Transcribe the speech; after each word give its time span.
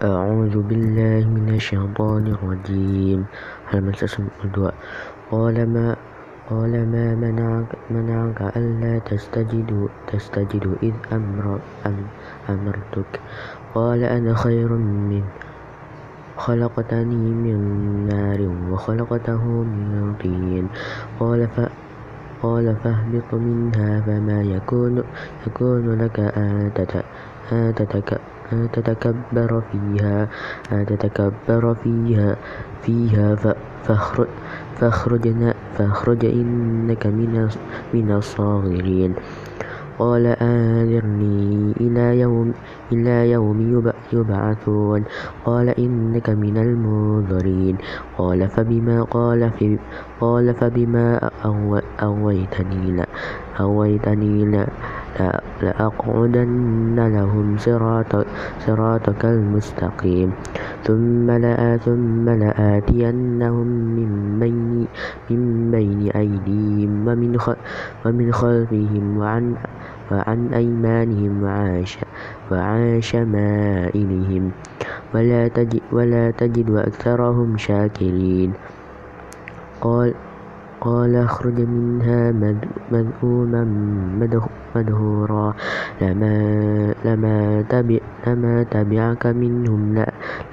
أعوذ 0.00 0.64
بالله 0.64 1.28
من 1.28 1.52
الشيطان 1.60 2.24
الرجيم. 2.26 3.26
همزة 3.68 4.16
الدعاء؟ 4.44 4.74
قال 5.30 5.56
ما 5.68 5.96
قال 6.48 6.72
ما 6.88 7.14
منعك, 7.14 7.68
منعك 7.90 8.56
ألا 8.56 8.98
تستجد 8.98 9.88
تستجد 10.08 10.64
إذ 10.82 10.96
أمر 11.12 11.60
أم 11.86 11.96
أمرتك. 12.48 13.20
قال 13.74 14.00
أنا 14.04 14.34
خير 14.34 14.72
من 14.72 15.22
خلقتني 16.36 17.24
من 17.44 17.60
نار 18.08 18.40
وخلقته 18.72 19.44
من 19.44 20.16
طين. 20.16 20.68
قال 21.20 21.48
ف 21.48 21.60
قال 22.42 22.76
فاهبط 22.84 23.34
منها 23.34 24.00
فما 24.00 24.42
يكون 24.42 25.04
يكون 25.46 25.84
لك 26.00 26.20
أن 26.20 26.72
تتكبر 28.72 29.62
فيها 29.72 30.28
أن 30.72 30.86
تتكبر 30.86 31.74
فيها 31.74 32.36
فيها 32.82 33.34
فاخرج 33.84 34.26
فاخرج, 34.80 35.34
فاخرج 35.74 36.24
إنك 36.24 37.06
من 37.92 38.10
الصاغرين. 38.10 39.14
قال 39.98 40.26
أنذرني 40.26 41.72
إلى 41.80 42.20
يوم, 42.20 42.52
إلى 42.92 43.30
يوم 43.30 43.58
يبعثون. 44.12 45.04
قال 45.44 45.68
إنك 45.68 46.30
من 46.30 46.56
المنظرين 46.56 47.76
قال 48.18 48.48
فبما 48.48 49.02
قال, 49.02 49.50
في 49.50 49.78
قال 50.20 50.54
فبما 50.54 51.30
أغويتني 52.02 53.04
أغويتني 53.60 54.64
لأقعدن 55.62 56.98
لهم 56.98 57.46
صراطك 58.58 59.24
المستقيم. 59.24 60.32
ثم 60.84 61.30
لآتينهم 62.26 63.66
من 64.00 64.10
بين 65.70 66.10
أيديهم 66.16 66.90
ومن 68.04 68.32
خلفهم 68.32 69.04
وعن 70.10 70.48
أيمانهم 70.54 71.42
وعن 71.42 72.09
شمائلهم 73.00 74.50
ولا 75.92 76.30
تجد 76.30 76.70
أكثرهم 76.70 77.56
شاكرين. 77.56 78.52
قال 79.80 80.14
قال 80.80 81.12
اخرج 81.16 81.60
منها 81.60 82.32
مذءوما 82.92 83.62
مدحورا 84.76 85.54
لما 87.04 88.64
تبعك 88.70 89.26
منهم 89.26 90.04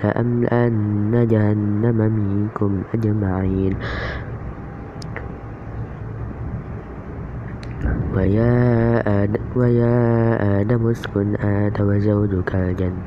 لأملأن 0.03 1.27
جهنم 1.31 1.97
منكم 2.19 2.71
أجمعين. 2.93 3.73
ويا 8.17 9.93
آدم 10.61 10.87
اسكن 10.89 11.35
أنت 11.35 11.81
وزوجك 11.81 12.55
الجنة. 12.55 13.03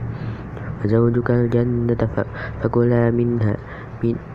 وزوجك 0.84 1.30
الجنة 1.30 2.02
فكلا 2.62 3.10
منها 3.10 3.56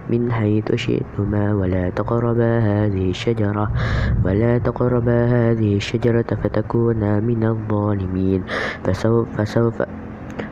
من 0.10 0.32
حيث 0.32 0.76
شئتما 0.76 1.54
ولا 1.54 1.90
تقربا 1.90 2.60
هذه 2.60 3.10
الشجرة 3.10 3.72
ولا 4.26 4.58
تقربا 4.58 5.26
هذه 5.26 5.76
الشجرة 5.76 6.30
فتكونا 6.44 7.20
من 7.20 7.44
الظالمين. 7.44 8.44
فسوف 8.84 9.28
فسوف 9.42 9.82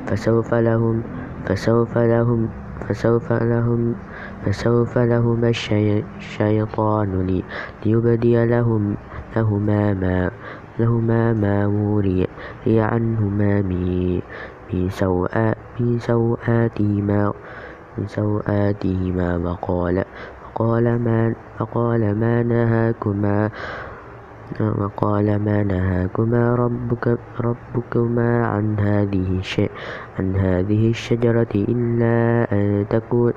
فسوف 0.08 0.54
لهم 0.54 0.96
فسوف 1.46 1.98
لهم 1.98 2.50
فسوف 2.88 3.28
لهم 3.32 3.96
فسوف 4.46 4.98
لهما 4.98 5.50
الشيطان 5.50 7.12
ليبدي 7.86 8.46
لهم 8.46 8.96
لهما 9.36 9.94
ما 9.94 10.32
لهما 10.80 11.34
ما 11.34 11.68
وري 11.68 12.28
عنهما 12.68 13.62
من 13.62 14.22
سوآتهما 16.00 17.34
من 17.98 18.08
سوآتهما 18.08 19.38
وقال 19.38 20.06
وقال 20.46 20.84
ما, 20.84 21.34
وقال 21.60 22.20
ما 22.20 22.44
نهاكما 22.44 23.50
وقال 24.62 25.40
ما 25.40 25.64
نهاكما 25.64 26.56
ربك 26.56 27.18
ربكما 27.40 28.46
عن 28.46 28.80
هذه 28.80 29.42
عن 30.20 30.36
هذه 30.36 30.90
الشجرة 30.90 31.54
إلا 31.56 32.48
أن 32.52 32.86
تكون 32.90 33.34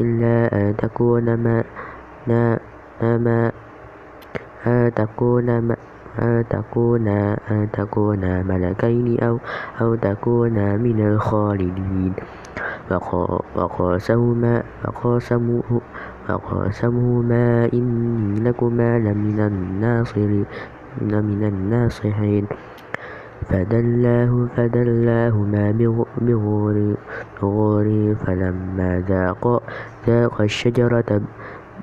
إلا 0.00 0.36
أن 0.52 0.76
تكون 0.76 1.34
ما 1.34 1.64
ما 3.00 3.52
أن 4.66 4.92
ما 5.60 5.76
أن 6.18 6.44
تكون 6.50 7.08
أن 7.08 7.68
ملكين 8.42 9.20
أو 9.20 9.38
أو 9.80 9.94
تكونا 9.94 10.76
من 10.76 11.00
الخالدين. 11.00 12.12
وقاسمهما 13.56 14.62
وقاسمهما 16.28 17.68
إني 17.72 18.40
لكما 18.40 18.98
لمن 18.98 19.40
الناصحين 19.40 20.44
لمن 21.00 21.42
الناصحين. 21.44 22.46
فدلاه 23.48 24.46
فدلاهما 24.56 25.64
بغور 26.20 28.14
فلما 28.26 29.04
ذاقا 29.08 29.60
ذاق 30.06 30.40
الشجرة 30.40 31.20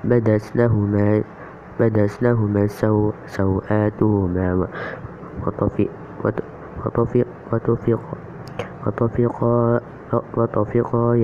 بدت 0.04 0.56
لهما 0.56 1.22
بدت 1.80 2.22
لهما 2.22 2.66
سوآتهما 3.26 4.68
وطفقا 8.86 9.80
وطفقا 10.36 11.14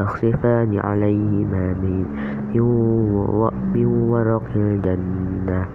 يخصفان 0.00 0.78
عليهما 0.78 1.64
من 1.82 2.04
ورق 4.10 4.50
الجنة. 4.56 5.66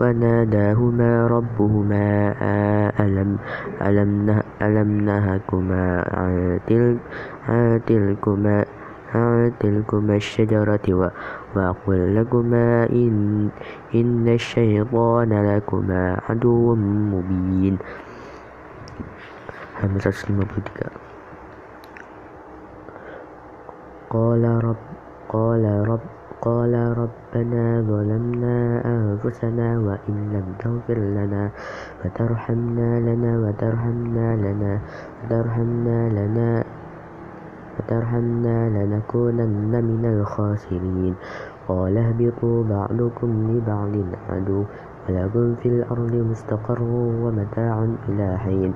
وناداهما 0.00 1.26
ربهما 1.26 2.34
ألم, 3.00 3.38
ألم, 3.82 4.42
ألم 4.62 5.00
نهكما 5.00 5.84
عن 6.18 6.60
تلكما 7.86 8.64
عن 9.14 9.52
تلكما 9.60 10.16
الشجرة 10.16 11.12
وأقل 11.56 12.16
لكما 12.16 12.86
إن, 12.90 13.48
إن 13.94 14.28
الشيطان 14.28 15.30
لكما 15.56 16.20
عدو 16.28 16.74
مبين. 16.74 17.78
همزة 19.82 20.10
53 20.10 20.90
قال 24.10 24.64
رب 24.64 24.76
قال 25.28 25.64
رب 25.88 26.00
قال 26.42 26.74
ربنا 26.98 27.80
ظلمنا 27.80 28.56
أنفسنا 28.84 29.78
وإن 29.78 30.16
لم 30.32 30.46
تغفر 30.58 30.98
لنا 30.98 31.50
وترحمنا 32.04 33.00
لنا 33.00 33.32
وترحمنا 33.38 34.36
لنا 34.36 34.72
وترحمنا 35.24 36.08
لنا 36.10 36.48
وترحمنا 36.48 36.79
لنكونن 38.74 39.84
من 39.84 40.04
الخاسرين. 40.04 41.14
قال 41.68 41.98
اهبطوا 41.98 42.64
بعضكم 42.64 43.30
لبعض 43.50 43.94
عدو 44.28 44.64
ولكم 45.08 45.54
في 45.54 45.68
الأرض 45.68 46.14
مستقر 46.14 46.82
ومتاع 47.22 47.88
إلى 48.08 48.38
حين. 48.38 48.72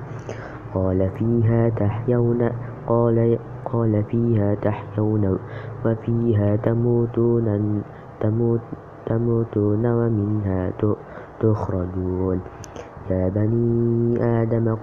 قال 0.73 1.09
فيها 1.09 1.69
تحيون 1.69 2.49
قال, 2.87 3.39
قال 3.65 4.03
فيها 4.03 4.55
تحيون 4.55 5.39
وفيها 5.85 6.55
تموتون 6.55 7.81
تموت 8.19 8.61
تموتون 9.05 9.85
ومنها 9.85 10.71
تخرجون. 11.39 12.39
يا 13.11 13.29
بني 13.29 14.17
آدم 14.41 14.75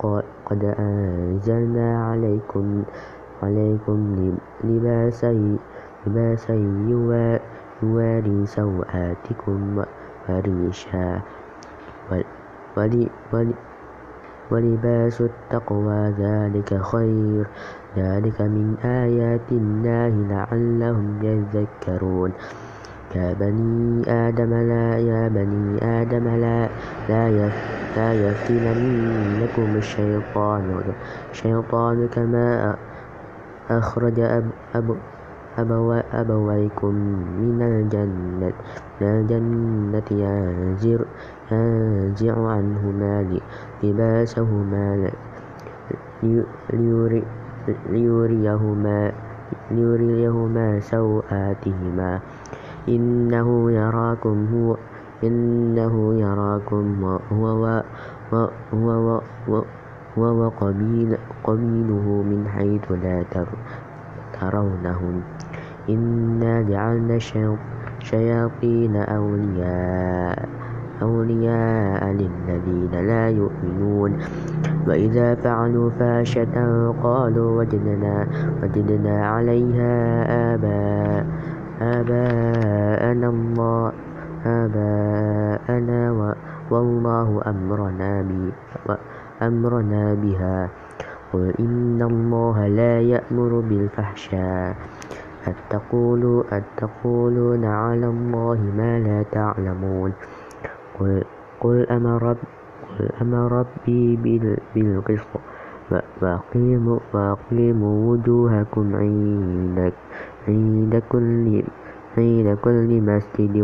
قد 0.46 0.62
أنزلنا 0.78 1.88
عليكم 2.06 2.82
عليكم 3.42 3.98
لباسا 4.64 6.54
يواري 7.82 8.46
سوآتكم 8.46 9.84
وريشا 10.28 11.20
ولباس 14.50 15.20
التقوى 15.20 16.14
ذلك 16.18 16.82
خير. 16.82 17.46
ذلك 17.96 18.40
من 18.40 18.76
آيات 18.84 19.48
الله 19.52 20.12
لعلهم 20.30 21.06
يذكرون. 21.22 22.32
يا 23.16 23.32
بني 23.40 24.04
آدم 24.08 24.52
لا 24.54 24.98
يا 24.98 25.28
بني 25.28 25.84
آدم 26.00 26.24
لا 26.40 26.68
لا 27.08 27.50
لا 27.96 28.08
يفتننكم 28.12 29.76
الشيطان 29.76 30.64
الشيطان 31.32 32.08
كما 32.08 32.76
أخرج 33.70 34.20
أب 34.20 34.96
أب 35.58 36.02
أبويكم 36.12 36.94
من 37.40 37.62
الجنة 37.62 38.52
الجنة 39.02 40.08
ينزع 40.10 40.98
ينزع 41.52 42.46
عنهما 42.48 43.40
لباسهما 43.82 45.10
ليريهما 47.90 49.12
ليريهما 49.70 50.80
سوآتهما 50.80 52.20
إنه 52.88 53.70
يراكم 53.72 54.46
هو 54.54 54.76
إنه 55.24 56.14
يراكم 56.14 57.04
هو 57.32 57.82
هو 58.74 59.20
هو 59.48 59.62
وقبيله 60.16 62.06
من 62.30 62.40
حيث 62.48 62.86
لا 62.92 63.24
ترونهم. 64.40 65.22
إنا 65.88 66.62
جعلنا 66.62 67.16
الشياطين 67.16 68.96
أولياء 68.96 70.48
أولياء 71.02 72.02
للذين 72.04 72.92
لا 73.06 73.28
يؤمنون. 73.28 74.10
وإذا 74.86 75.34
فعلوا 75.34 75.90
فاشة 75.90 76.54
قالوا 77.02 77.58
وجدنا, 77.58 78.26
وجدنا 78.62 79.26
عليها 79.26 79.94
آباء 80.54 81.26
آباءنا 81.82 83.28
الله 83.28 83.92
آباءنا 84.46 86.00
والله 86.70 87.28
أمرنا, 87.46 88.12
أمرنا 89.46 90.14
بها. 90.14 90.68
قل 91.32 91.54
إن 91.60 92.02
الله 92.02 92.66
لا 92.66 93.00
يأمر 93.00 93.60
بالفحشاء. 93.60 94.76
أتقولوا 95.46 96.42
أتقولون 96.52 97.64
على 97.64 98.06
الله 98.06 98.58
ما 98.76 98.98
لا 98.98 99.22
تعلمون. 99.22 100.12
قل, 101.00 101.24
قل 101.60 101.86
أمر 101.90 102.22
رب 102.22 102.36
قل 102.98 103.08
أمر 103.22 103.52
ربي 103.52 104.16
بالقسط. 104.74 105.34
وأقيموا, 106.22 106.98
وأقيموا 107.14 108.12
وجوهكم 108.12 108.96
عند, 108.96 109.92
عند 110.48 111.02
كل 111.08 111.62
عند 112.18 112.58
كل 112.64 112.90
مسجد. 113.00 113.56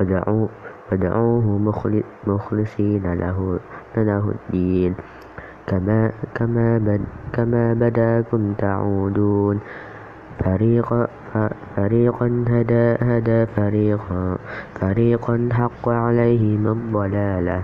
ودعوه, 0.00 0.48
ودعوه 0.92 1.46
مخلصين 2.26 3.04
له, 3.14 3.58
له 3.96 4.24
الدين. 4.36 4.94
كما, 5.66 6.10
كما, 6.34 6.78
بد 6.78 7.00
كما 7.32 7.74
بداكم 7.74 8.52
تعودون 8.58 9.60
فريقا 10.44 11.06
فريقا 11.76 12.44
هدى 12.48 12.86
هدى 13.02 13.46
فريقا. 13.46 14.36
فريقا 14.80 15.48
حق 15.52 15.88
عليهم 15.88 16.66
الضلالة. 16.66 17.62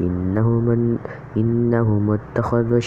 إنهم 0.00 0.98
إنهم 1.36 2.04
اتخذوا 2.10 2.80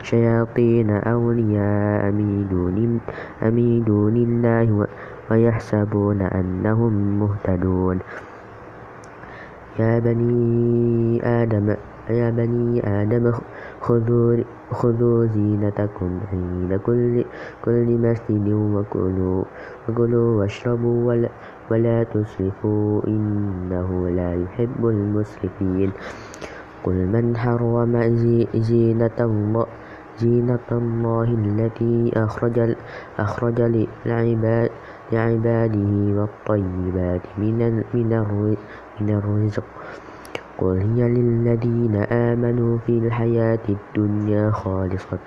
الشياطين 0.00 0.90
أولياء 0.90 2.10
من 2.10 3.84
دون 3.86 4.16
الله 4.16 4.86
ويحسبون 5.30 6.20
أنهم 6.22 6.92
مهتدون. 7.20 7.98
يا 9.78 9.98
بني 9.98 11.18
آدم 11.42 11.74
يا 12.10 12.30
بني 12.30 12.78
آدم 13.02 13.32
خذوا, 13.80 14.36
خذوا 14.70 15.26
زينتكم 15.26 16.10
عند 16.32 16.80
كل, 16.86 17.24
كل 17.64 17.88
مسجد 17.98 18.48
وكلوا, 18.52 19.44
وكلوا 19.88 20.38
واشربوا 20.40 20.98
ولا, 21.08 21.28
ولا 21.70 22.02
تسرفوا 22.02 23.06
إنه 23.06 24.08
لا 24.08 24.34
يحب 24.34 24.86
المسرفين. 24.86 25.90
قل 26.84 26.94
من 27.10 27.36
حرم 27.36 27.94
زينة 28.54 29.18
الله 29.20 29.66
زينة 30.18 30.68
الله 30.72 31.24
التي 31.24 32.12
أخرج, 32.16 32.76
أخرج 33.18 33.58
لعباد 34.06 34.70
لعباده 35.12 35.90
والطيبات 36.16 37.20
من, 37.38 37.82
من 37.94 38.12
الرزق. 39.00 39.64
قل 40.58 40.78
هي 40.78 41.08
للذين 41.08 41.96
آمنوا 41.96 42.78
في 42.78 42.98
الحياة 42.98 43.58
الدنيا 43.68 44.50
خالصة 44.50 45.18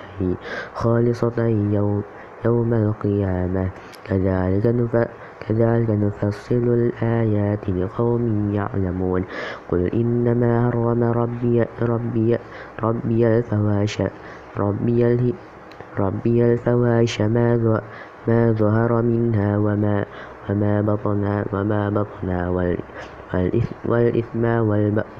خالصة 0.74 1.46
يوم, 1.48 2.04
يوم 2.46 2.74
القيامة. 2.74 3.70
كذلك 4.04 5.10
كذلك 5.48 5.90
نفصل 5.90 6.56
الآيات 6.56 7.70
لقوم 7.70 8.54
يعلمون. 8.54 9.24
قل 9.72 9.88
إنما 9.94 10.72
حرم 10.72 11.04
ربي, 11.04 11.66
ربي, 11.82 12.38
ربي 12.84 13.28
الفواش 13.28 14.04
ربي, 14.58 15.34
ربي 16.00 16.54
الفواش 16.54 17.22
ما, 17.22 17.82
ما 18.28 18.52
ظهر 18.52 19.02
منها 19.02 19.58
وما, 19.58 20.06
وما 20.50 20.82
بطن 20.82 21.44
وما 21.54 21.90
بطن 21.90 22.30
والإثم 23.86 24.44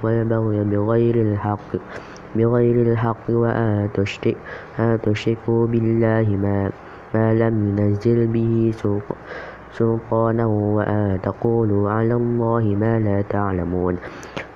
والبغي 0.04 0.64
بغير 0.64 1.16
الحق 1.16 1.70
بغير 2.36 2.76
الحق 2.82 3.26
وأن 3.30 3.90
تشركوا 5.04 5.68
بالله 5.68 6.28
ما, 6.30 6.72
ما 7.16 7.34
لم 7.34 7.56
ينزل 7.80 8.28
به 8.28 8.74
سلطانا 9.74 10.46
وأن 10.46 11.20
تقولوا 11.24 11.92
على 11.92 12.14
الله 12.14 12.64
ما 12.80 13.00
لا 13.00 13.22
تعلمون. 13.22 13.98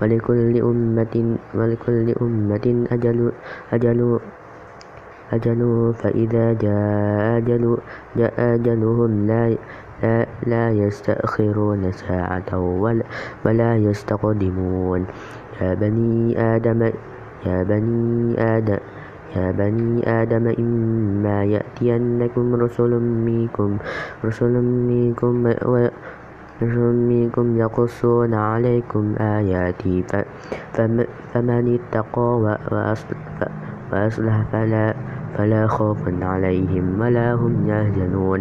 ولكل 0.02 0.60
أمة, 0.60 1.36
ولكل 1.54 2.14
أمة 2.22 2.86
أجل, 2.92 3.32
أجل 3.72 4.18
أجل 5.32 5.92
فإذا 5.98 6.52
جاء 6.52 7.38
أجل 7.38 7.78
جاء 8.16 8.34
أجلهم 8.38 9.26
لا 9.26 9.56
لا 10.46 10.70
يستأخرون 10.70 11.92
ساعة 11.92 12.50
ولا 13.44 13.76
يستقدمون. 13.76 15.06
يا 15.60 15.74
بني 15.74 16.34
آدم 16.56 16.80
يا 17.46 17.62
بني 17.62 18.34
آدم 18.38 18.78
يا 19.36 19.50
بني 19.50 20.02
آدم 20.22 20.44
إما 20.58 21.44
يأتينكم 21.44 22.54
رسل 22.54 22.92
منكم 23.00 23.70
رسل 24.24 24.54
منكم 24.62 25.46
رسل 26.62 26.92
منكم 27.10 27.46
يقصون 27.58 28.34
عليكم 28.34 29.04
آياتي. 29.20 30.04
فمن 31.32 31.64
اتقى 31.78 32.30
وأصلح 33.92 34.36
فلا 34.52 34.94
فلا 35.36 35.66
خوف 35.66 35.98
عليهم 36.22 37.00
ولا 37.00 37.34
هم 37.34 37.66
يحزنون. 37.68 38.40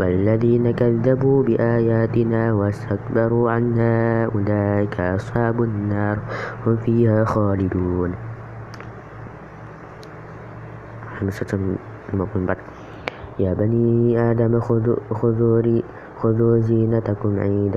والذين 0.00 0.70
كذبوا 0.70 1.42
بآياتنا 1.42 2.52
واستكبروا 2.52 3.50
عنها 3.50 4.24
أولئك 4.24 5.00
أصحاب 5.00 5.62
النار 5.62 6.18
هم 6.66 6.76
فيها 6.76 7.24
خالدون. 7.24 8.12
يا 13.38 13.52
بني 13.54 14.18
آدم 14.30 14.60
خذوا 14.60 15.82
خذوا 16.22 16.58
زينتكم 16.58 17.32
عند 17.38 17.74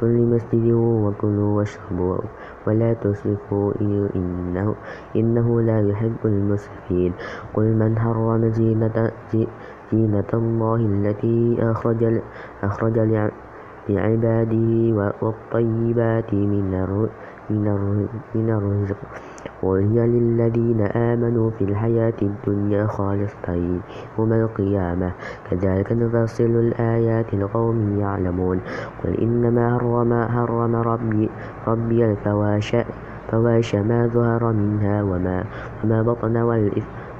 كل 0.00 0.14
مسجد 0.32 0.72
وكلوا 0.72 1.50
واشربوا. 1.56 2.18
ولا 2.66 2.92
تسرفوا 2.94 3.72
إنه, 4.16 4.74
إنه 5.16 5.60
لا 5.60 5.88
يحب 5.88 6.16
المسرفين 6.24 7.12
قل 7.54 7.64
من 7.64 7.98
حرم 7.98 8.48
زينة, 8.48 9.10
زينة 9.92 10.30
الله 10.34 10.76
التي 10.76 11.56
أخرج, 11.60 12.20
أخرج 12.62 12.98
لعباده 13.88 14.94
والطيبات 15.22 16.34
من 18.34 18.48
الرزق 18.48 19.31
وهي 19.62 20.06
للذين 20.06 20.80
آمنوا 20.80 21.50
في 21.50 21.64
الحياة 21.64 22.18
الدنيا 22.22 22.86
خالصة 22.86 23.80
يوم 24.18 24.32
القيامة. 24.32 25.12
كذلك 25.50 25.92
نفصل 25.92 26.44
الآيات 26.44 27.34
لقوم 27.34 27.98
يعلمون. 28.00 28.60
قل 29.04 29.20
إنما 29.22 29.78
حرم, 29.78 30.12
حرم 30.28 30.76
ربي, 30.76 31.30
ربي 31.68 32.04
الفواش 32.04 32.76
فواش 33.32 33.74
ما 33.74 34.06
ظهر 34.06 34.52
منها 34.52 35.02
وما, 35.02 35.44
وما 35.84 36.02
بطن 36.02 36.36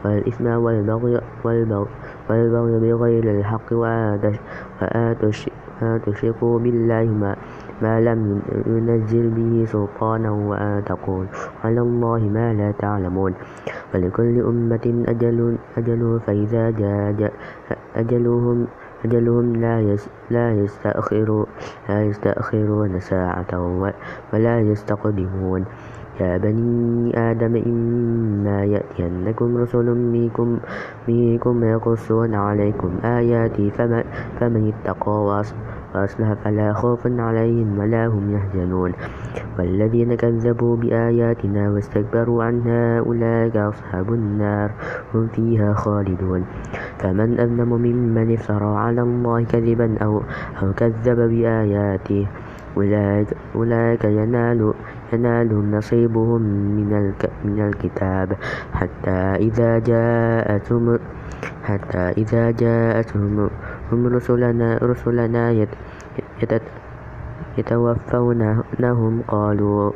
والإثم 0.05 0.47
والبغي, 0.47 1.21
والبغي, 1.45 1.87
والبغي 2.31 2.93
بغير 2.93 3.25
الحق 3.39 3.73
وآتوا 3.73 5.31
تشركوا 6.07 6.59
بالله 6.59 7.05
ما, 7.05 7.37
ما 7.83 8.01
لم 8.01 8.43
ينزل 8.67 9.31
به 9.31 9.65
سلطانا 9.65 10.31
وأن 10.31 10.83
تقول 10.87 11.27
على 11.65 11.81
الله 11.81 12.19
ما 12.19 12.55
لا 12.55 12.71
تعلمون. 12.79 13.35
ولكل 13.95 14.41
أمة 14.41 15.05
أجل, 15.09 15.57
أجل 15.79 16.21
فإذا 16.27 16.71
جاء 16.71 17.33
أجلهم 17.97 18.67
أجلهم 19.05 19.57
لا, 19.57 19.97
لا, 20.31 20.53
يستأخرون, 20.53 21.47
لا 21.89 22.03
يستأخرون 22.03 23.01
ساعة 23.01 23.53
ولا 24.33 24.61
يستقدمون. 24.61 25.65
يا 26.21 26.37
بني 26.37 27.19
آدم 27.31 27.55
إما 27.67 28.65
يأتينكم 28.65 29.57
رسل 29.57 29.87
منكم, 29.95 30.59
منكم 31.09 31.65
يقصون 31.65 32.35
عليكم 32.35 32.91
آياتي 33.05 33.71
فمن, 33.71 34.05
فمن 34.41 34.73
اتقى 34.73 35.45
وأصلح 35.95 36.33
فلا 36.45 36.73
خوف 36.73 37.07
عليهم 37.07 37.79
ولا 37.79 38.07
هم 38.07 38.25
يحزنون. 38.37 38.93
والذين 39.59 40.15
كذبوا 40.15 40.77
بآياتنا 40.77 41.71
واستكبروا 41.71 42.45
عنها 42.45 42.99
أولئك 42.99 43.57
أصحاب 43.57 44.13
النار. 44.13 44.71
هم 45.15 45.27
فيها 45.27 45.75
خالدون. 45.75 46.45
فمن 46.99 47.41
أظلم 47.41 47.71
ممن 47.73 48.33
افترى 48.35 48.73
على 48.77 49.03
الله 49.03 49.45
كذبا 49.45 49.99
أو, 50.03 50.23
أو 50.63 50.73
كذب 50.73 51.19
بآياته 51.21 52.27
أولئك 53.57 54.05
ينال 54.05 54.75
ينالهم 55.13 55.75
نصيبهم 55.75 56.43
من 57.45 57.61
الكتاب. 57.69 58.29
حتى 58.73 59.21
إذا 59.47 59.79
جاءتهم 59.79 60.99
حتى 61.63 61.99
إذا 61.99 62.51
جاءتهم 62.51 63.51
رسلنا, 63.93 64.79
رسلنا 64.83 65.45
يتوفونهم. 67.59 69.15
قالوا 69.29 69.91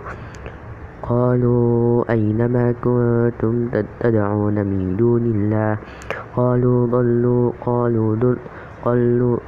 قالوا 1.03 2.05
أين 2.11 2.41
ما 2.47 2.75
كنتم 2.85 3.55
تدعون 4.01 4.57
من 4.67 4.97
دون 4.97 5.23
الله؟ 5.23 5.79
قالوا 6.37 6.87
ضلوا 6.87 7.53
قالوا 7.61 8.17
ضل 8.17 8.37
قالوا 8.85 9.39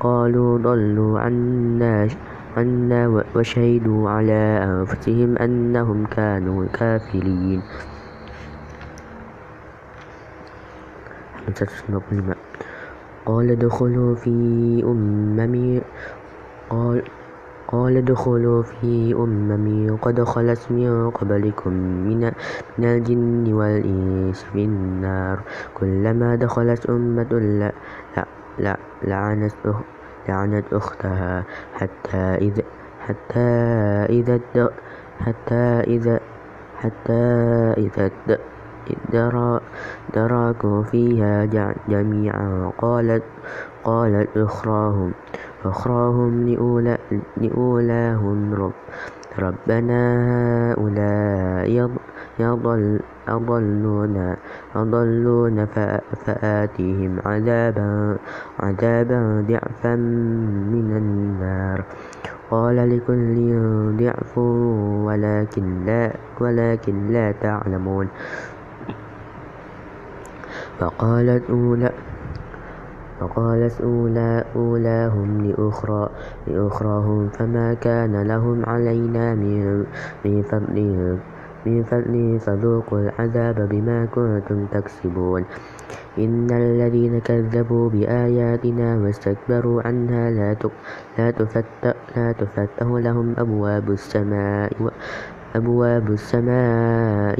قالوا 0.00 0.58
ضلوا 0.58 1.20
عنا 1.20 2.08
عنا 2.56 3.02
وشهدوا 3.34 4.10
على 4.10 4.42
أنفسهم 4.64 5.30
أنهم 5.38 6.06
كانوا 6.06 6.66
كافرين. 6.72 7.60
قال 13.26 13.50
ادخلوا 13.50 14.14
في 14.14 14.30
أمم 14.84 15.80
قال 16.70 17.02
قال 17.68 17.96
ادخلوا 17.96 18.62
في 18.62 19.14
أمم 19.14 19.96
قد 20.02 20.22
خلت 20.24 20.60
من 20.70 21.10
قبلكم 21.10 21.72
من, 21.72 22.32
من 22.78 22.84
الجن 22.84 23.52
والإنس 23.52 24.44
في 24.52 24.64
النار. 24.64 25.38
كلما 25.74 26.34
دخلت 26.34 26.86
أمة 26.90 27.32
لا 27.32 27.72
لا 28.58 28.76
لعنت 29.02 29.54
لعنت 30.28 30.72
أختها 30.72 31.44
حتى 31.74 32.16
إذا 32.16 32.62
حتى 33.00 33.48
إذا 34.08 34.40
حتى 35.20 35.80
إذا 35.86 36.20
حتى 36.76 37.22
إذا 37.76 38.10
دراكوا 40.14 40.82
فيها 40.82 41.44
جميعا. 41.88 42.72
قالت 42.78 43.22
قالت 43.84 44.36
أخراهم 44.36 45.12
أخراهم 45.64 46.48
لأولاهم 47.36 48.54
رب 48.54 48.72
ربنا 49.38 50.02
هؤلاء 50.72 51.90
يضل 52.38 53.00
أضلونا 53.28 54.36
أضلونا 54.76 55.66
فآتهم 56.26 57.18
عذابا 57.26 58.16
عذابا 58.60 59.44
ضعفا 59.48 59.94
من 60.72 60.88
النار. 60.96 61.84
قال 62.50 62.76
لكل 62.76 63.36
ضعف 63.98 64.38
ولكن 65.06 65.84
لا 65.86 66.12
ولكن 66.40 67.06
لا 67.08 67.32
تعلمون. 67.32 68.08
فقالت 70.78 71.50
أولى 71.50 71.90
فقالت 73.20 73.80
أولى 73.80 74.44
أولاهم 74.56 75.30
لأخرى 75.46 76.08
لأخراهم 76.46 77.28
فما 77.28 77.74
كان 77.74 78.22
لهم 78.22 78.66
علينا 78.66 79.34
من 79.34 79.84
من 80.24 80.42
فضل 80.42 80.76
من 81.66 81.82
فضله 81.82 82.38
فذوقوا 82.38 82.98
العذاب 82.98 83.68
بما 83.68 84.04
كنتم 84.14 84.66
تكسبون. 84.66 85.44
إن 86.18 86.48
الذين 86.50 87.18
كذبوا 87.18 87.90
بآياتنا 87.90 88.96
واستكبروا 88.96 89.82
عنها 89.82 90.30
لا 91.18 91.30
تفتح, 91.30 91.94
لا 92.16 92.32
تفتح 92.32 92.86
لهم 92.86 93.34
أبواب 93.38 93.90
السماء 93.90 94.72
أبواب 95.56 96.12
السماء 96.12 97.36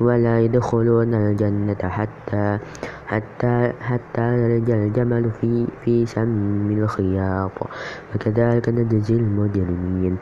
ولا 0.00 0.34
يدخلون 0.40 1.14
الجنة 1.14 1.82
حتى 1.82 2.58
حتى 3.06 3.72
حتى 3.80 4.26
يلج 4.44 4.70
الجمل 4.70 5.24
في 5.40 5.66
في 5.84 6.06
سم 6.06 6.68
الخياط. 6.70 7.56
وكذلك 8.14 8.68
نجزي 8.68 9.16
المجرمين. 9.16 10.16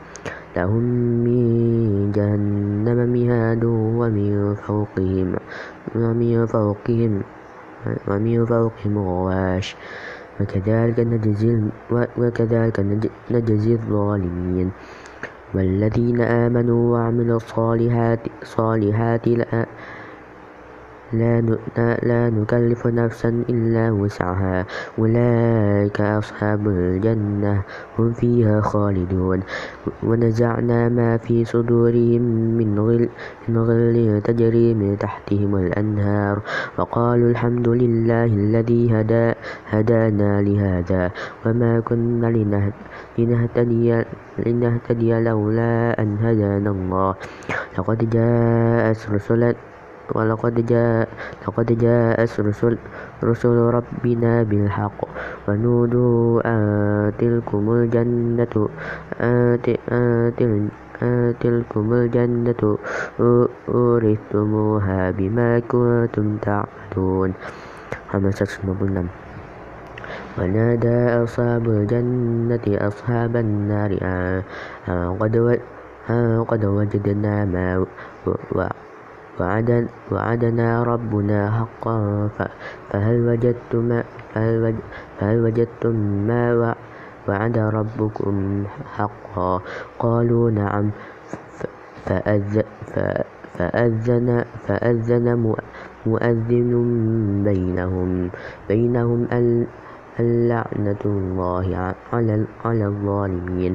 لهم 0.57 0.83
من 1.25 2.11
جهنم 2.15 2.99
مهاد 3.13 3.63
ومن 3.99 4.55
فوقهم 4.55 5.29
ومن 5.95 6.45
فوقهم 6.45 7.13
ومن 8.07 8.45
فوقهم 8.45 8.93
غواش. 8.97 9.75
وكذلك 10.41 10.99
نجزي 10.99 11.61
وكذلك 12.17 12.75
نجزي 13.31 13.73
الظالمين. 13.73 14.71
والذين 15.53 16.21
آمنوا 16.21 16.93
وعملوا 16.93 17.35
الصالحات 17.37 18.19
صالحات 18.43 19.27
لا, 21.13 21.39
لا 22.03 22.29
نكلف 22.29 22.87
نفسا 22.87 23.29
إلا 23.49 23.91
وسعها. 23.91 24.65
أولئك 24.99 26.01
أصحاب 26.01 26.67
الجنة 26.67 27.61
هم 27.99 28.13
فيها 28.13 28.61
خالدون. 28.61 29.39
ونزعنا 30.03 30.89
ما 30.89 31.17
في 31.17 31.45
صدورهم 31.45 32.21
من 32.59 32.79
غل, 32.79 33.09
من 33.47 33.57
غل 33.57 34.21
تجري 34.21 34.73
من 34.73 34.97
تحتهم 34.99 35.55
الأنهار. 35.55 36.41
وقالوا 36.77 37.29
الحمد 37.29 37.67
لله 37.67 38.25
الذي 38.25 38.83
هدى 38.91 39.33
هدانا 39.71 40.41
لهذا. 40.41 41.11
وما 41.45 41.79
كنا 41.79 42.27
لنهتدي, 43.17 44.03
لنهتدي 44.45 45.11
لولا 45.23 46.01
أن 46.01 46.17
هدانا 46.19 46.69
الله. 46.69 47.15
لقد 47.77 48.09
جاءت 48.09 48.99
رسلت 49.13 49.55
ولقد 50.15 50.65
جاء 50.65 51.07
لقد 51.47 51.77
جاءت 51.77 52.39
رسل, 52.39 52.77
رسل 53.23 53.57
ربنا 53.77 54.43
بالحق 54.43 54.99
ونودوا 55.47 56.41
أن 56.45 57.11
تلكم 57.19 57.63
الجنة 57.71 58.69
أن 59.21 59.59
تلكم 61.39 61.93
الجنة 61.93 62.77
أورثتموها 63.69 65.11
بما 65.11 65.59
كنتم 65.59 66.37
تعملون. 66.37 67.33
همسة 68.13 68.47
نبلنا 68.63 69.03
ونادى 70.39 71.23
أصحاب 71.23 71.69
الجنة 71.69 72.65
أصحاب 72.67 73.35
النار 73.35 73.91
أن 76.09 76.43
قد 76.47 76.65
وجدنا 76.65 77.45
ما 77.45 77.85
وعدنا 80.11 80.83
ربنا 80.83 81.39
حقا 81.51 81.97
فهل 82.89 83.17
وجدتم 83.27 84.01
فهل 85.19 85.37
وجدتم 85.43 85.95
ما 86.27 86.75
وعد 87.27 87.57
ربكم 87.57 88.63
حقا؟ 88.95 89.61
قالوا 89.99 90.51
نعم. 90.51 90.91
فأذن, 93.57 94.45
فأذن 94.67 95.53
مؤذن 96.05 96.73
بينهم, 97.43 98.29
بينهم 98.69 99.27
اللعنة 100.19 101.03
الله 101.05 101.95
على 102.65 102.85
الظالمين. 102.85 103.73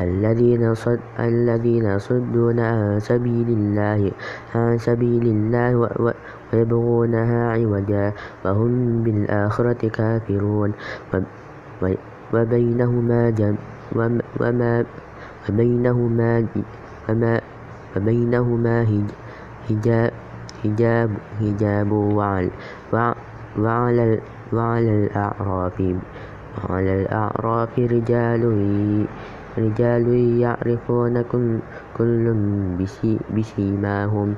الذين 0.00 0.74
صد 0.74 1.00
الذين 1.18 1.86
يصدون 1.86 2.58
عن 2.60 3.00
سبيل 3.00 3.48
الله 3.48 4.12
عن 4.54 4.78
سبيل 4.78 5.24
الله 5.26 5.72
ويبغونها 6.52 7.40
عوجا 7.52 8.06
وهم 8.44 9.02
بالآخرة 9.02 9.82
كافرون. 9.88 10.70
وبينهما 12.34 13.20
وما 14.40 14.84
وبينهما 15.48 16.46
وما 17.08 17.34
وبينهما 17.96 18.76
حجاب 19.68 20.12
حجاب 20.62 21.10
حجاب 21.40 21.90
وعلى 21.92 22.50
وعلى 23.58 24.20
وعلى 24.52 24.92
الأعراف 25.04 25.78
وعلى 26.70 27.02
الأعراف 27.02 27.78
رجال 27.78 28.42
رجال 29.58 30.06
يعرفون 30.40 31.14
كل 31.98 32.26
بسيماهم 33.34 34.34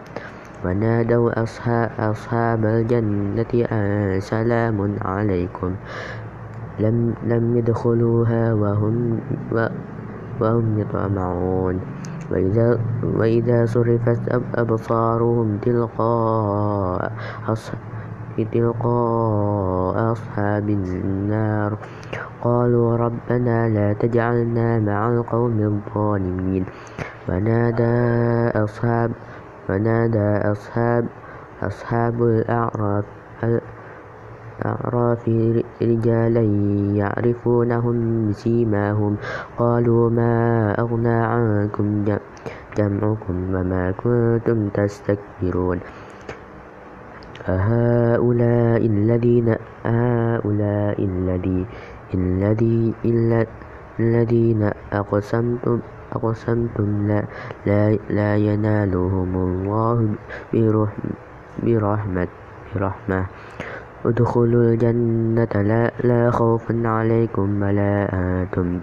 ونادوا 0.65 1.43
أصحاب, 1.43 1.91
أصحاب 1.99 2.65
الجنة 2.65 3.53
أن 3.73 4.21
سلام 4.21 4.97
عليكم. 5.03 5.71
لم, 6.81 7.15
لم 7.25 7.57
يدخلوها 7.57 8.55
وهم, 8.55 9.21
وهم 10.41 10.79
يطمعون. 10.79 11.81
وإذا, 12.31 12.81
وإذا 13.03 13.67
صرفت 13.67 14.21
أبصارهم 14.55 15.59
تلقاء 15.63 17.13
تلقاء 18.53 20.13
أصحاب 20.13 20.69
النار. 20.69 21.79
قالوا 22.43 22.97
ربنا 22.97 23.69
لا 23.69 23.93
تجعلنا 23.93 24.79
مع 24.79 25.09
القوم 25.09 25.59
الظالمين. 25.61 26.65
ونادى 27.29 27.99
أصحاب 28.65 29.11
ونادى 29.69 30.31
أصحاب 30.53 31.05
أصحاب 31.63 32.23
الأعراف 32.23 33.05
الأعراف 34.61 35.29
رجالا 35.83 36.45
يعرفونهم 37.01 37.97
بسيماهم 38.29 39.17
قالوا 39.59 40.11
ما 40.11 40.35
أغنى 40.81 41.19
عنكم 41.33 42.05
جمعكم 42.77 43.37
وما 43.55 43.85
كنتم 43.91 44.69
تستكبرون. 44.69 45.79
أهؤلاء 47.49 48.87
الذين 48.87 49.49
هؤلاء 49.85 50.99
الذي 51.05 51.67
الذي 52.15 52.95
الذين 54.01 54.71
أقسمتم 54.93 55.81
أقسمتم 56.13 57.07
لا, 57.09 57.25
لا, 57.67 57.99
لا 58.11 58.37
ينالهم 58.37 59.31
الله 59.37 59.97
برحمة 61.63 62.29
برحمة. 62.75 63.27
ادخلوا 64.05 64.65
الجنة. 64.65 65.55
لا, 65.55 65.91
لا 66.05 66.31
خوف 66.31 66.65
عليكم 66.71 67.63
ولا 67.63 67.93
أنتم 68.13 68.81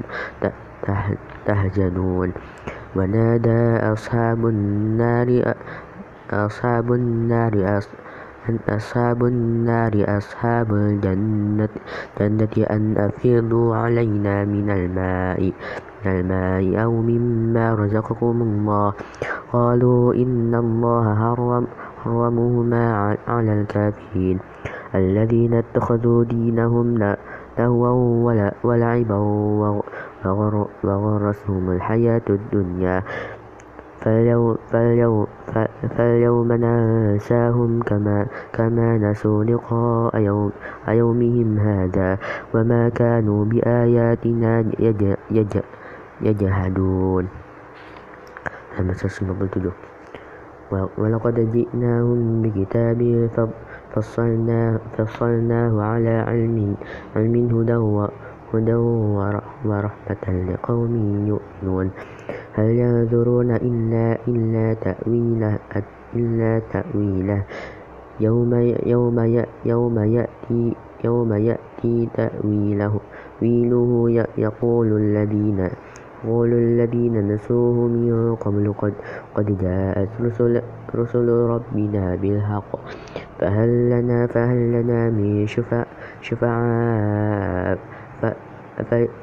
تهجنون. 1.45 2.29
ونادى 2.95 3.61
أصحاب 3.93 4.47
النار 4.47 5.55
أصحاب 6.31 6.93
النار 6.93 7.53
أصحاب 7.77 8.06
النار 9.23 9.93
أصحاب 10.17 10.73
الجنة. 10.73 11.69
جنة 12.19 12.55
أن 12.71 12.97
أفيضوا 12.97 13.75
علينا 13.75 14.45
من 14.45 14.69
الماء 14.69 15.41
من 16.05 16.11
الماء 16.11 16.83
أو 16.83 16.91
مما 17.01 17.75
رزقكم 17.75 18.41
الله. 18.41 18.93
قالوا 19.53 20.13
إن 20.13 20.55
الله 20.55 21.05
حرم 21.15 21.67
حرمهما 22.03 22.83
على 23.27 23.51
الكافرين. 23.61 24.39
الذين 24.95 25.53
اتخذوا 25.53 26.23
دينهم 26.23 27.17
لهوا 27.57 28.51
ولعبا 28.63 29.17
وغرسهم 30.83 31.71
الحياة 31.71 32.27
الدنيا. 32.29 33.03
فاليوم 35.97 36.49
ننساهم 36.53 37.71
كما, 37.81 38.27
كما 38.53 38.97
نسوا 38.97 39.43
لقاء 39.43 40.19
يوم 40.19 40.51
يومهم 40.87 41.59
هذا 41.59 42.17
وما 42.53 42.89
كانوا 42.89 43.45
بآياتنا 43.45 44.65
يجهدون. 46.21 47.27
ولقد 50.97 51.35
جئناهم 51.51 52.41
بكتاب 52.41 53.29
فصلناه, 53.95 55.81
على 55.81 56.15
علم, 56.27 56.75
علم 57.15 57.35
هدى 57.55 57.75
ورحمة 59.65 60.25
لقوم 60.49 60.93
يؤمنون. 61.27 61.87
هل 62.57 62.69
ينظرون 62.69 63.51
إلا 63.51 64.17
إلا 64.27 64.73
تأويله 64.73 65.59
إلا 66.15 66.61
تأويله؟ 66.73 67.43
يوم 68.19 68.53
يوم 68.85 69.45
يوم 69.65 69.99
يأتي 69.99 70.75
يوم 71.03 71.33
يأتي 71.33 72.09
تأويله. 72.13 72.99
ويله 73.41 74.25
يقول 74.37 74.87
الذين 74.87 75.69
يقول 76.25 76.53
الذين 76.53 77.33
نسوه 77.33 77.87
من 77.87 78.35
قبل 78.35 78.73
قد, 78.77 78.93
قد 79.35 79.57
جاءت 79.57 80.09
رسل, 80.21 80.61
رسل 80.95 81.29
ربنا 81.29 82.15
بالحق. 82.15 82.71
فهل 83.39 83.89
لنا 83.89 84.27
فهل 84.27 84.81
لنا 84.81 85.09
من 85.09 85.47
شفعاء؟ 85.47 85.87
شفعاء 86.21 87.77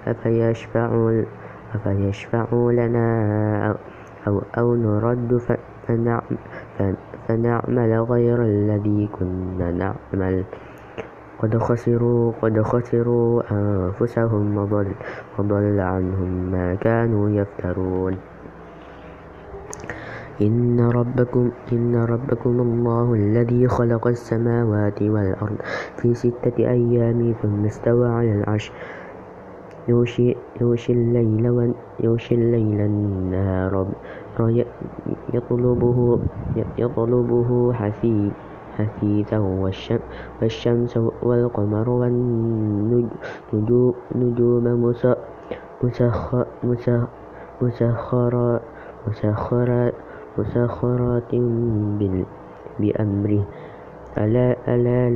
أفيشفعوا 0.06 1.22
أفيشفعوا 1.74 2.72
لنا 2.72 3.06
أو, 4.26 4.42
أو 4.58 4.74
نرد 4.74 5.40
فنعمل 7.28 7.92
غير 8.10 8.42
الذي 8.42 9.08
كنا 9.12 9.70
نعمل. 9.70 10.44
قد 11.38 11.58
خسروا 11.58 12.32
قد 12.42 12.62
خسروا 12.62 13.42
أنفسهم 13.52 14.56
وضل, 14.58 14.88
وضل 15.38 15.80
عنهم 15.80 16.52
ما 16.52 16.74
كانوا 16.74 17.30
يفترون. 17.30 18.16
إن 20.42 20.80
ربكم 20.80 21.50
إن 21.72 21.96
ربكم 21.96 22.60
الله 22.60 23.14
الذي 23.14 23.68
خلق 23.68 24.06
السماوات 24.06 25.02
والأرض 25.02 25.56
في 25.96 26.14
ستة 26.14 26.56
أيام 26.58 27.34
ثم 27.42 27.64
استوى 27.64 28.08
على 28.08 28.32
العرش. 28.32 28.72
يغشي 29.88 30.36
الليل 32.34 32.80
النهار. 32.80 33.86
يطلبه 35.34 36.18
يطلبه 36.78 37.72
حثيثا 38.78 39.38
والشمس 40.42 40.96
والقمر 41.22 41.88
والنجوم 43.50 44.64
مسخرات 50.38 51.32
بأمره. 52.80 53.42
ألا 54.18 55.10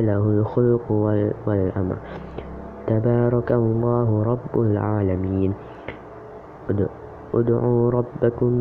له 0.00 0.24
الخلق 0.40 0.86
والأمر. 1.46 1.96
تبارك 2.90 3.52
الله 3.52 4.08
رب 4.22 4.54
العالمين. 4.60 5.54
ادعوا 7.34 7.90
ربكم 7.90 8.52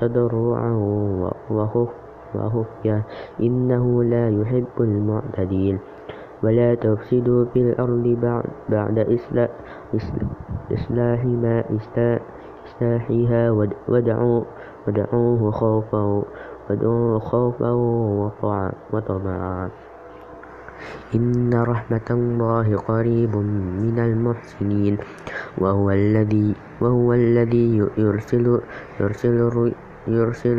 تضرعا 0.00 0.72
وخفيا 2.34 2.98
إنه 3.40 3.84
لا 4.04 4.24
يحب 4.40 4.76
المعتدين. 4.80 5.78
ولا 6.44 6.74
تفسدوا 6.74 7.44
في 7.52 7.60
الأرض 7.60 8.06
بعد 8.68 8.96
إصلاحها 10.72 11.64
إصلاحها 12.64 13.50
وادعوه 14.88 15.50
خوفا 17.20 17.80
وطمعا 18.92 19.68
إن 21.14 21.54
رحمة 21.54 22.08
الله 22.10 22.76
قريب 22.76 23.36
من 23.82 23.96
المحسنين. 23.98 24.98
وهو 25.58 25.90
الذي 25.90 26.54
وهو 26.80 27.12
الذي 27.12 27.82
يرسل 27.98 28.60
يرسل 29.00 29.72
يرسل 30.08 30.58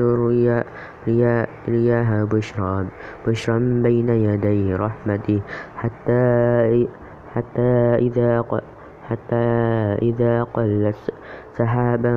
رياح 1.68 2.10
بشرا 2.24 2.88
بشرا 3.28 3.60
بين 3.84 4.10
يدي 4.10 4.76
رحمته. 4.76 5.42
حتى 5.76 6.88
حتى 7.36 7.72
إذا 8.00 8.44
حتى 9.06 9.46
إذا 10.02 10.44
قلت 10.44 10.96
سحابا 11.58 12.14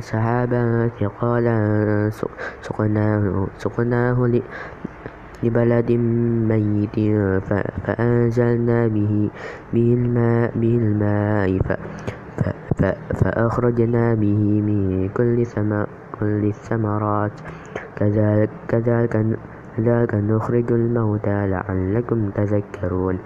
سحابا 0.00 0.90
ثقالا 1.00 1.56
سقناه, 2.62 3.46
سقناه 3.58 4.18
لبلد 5.42 5.90
ميت 6.50 6.96
فأنزلنا 7.84 8.88
به, 8.88 9.30
به 9.72 9.88
الماء, 9.94 10.50
به 10.56 10.74
الماء 10.76 11.48
فأخرجنا 13.14 14.14
به 14.14 14.42
من 14.68 15.08
كل 16.20 16.42
الثمرات. 16.44 17.34
كذلك, 17.96 18.50
كذلك, 18.68 19.14
كذلك 19.76 20.14
نخرج 20.14 20.72
الموتى 20.72 21.46
لعلكم 21.46 22.30
تذكرون. 22.30 23.16